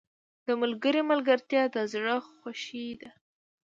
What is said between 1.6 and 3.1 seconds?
د زړه خوښي ده.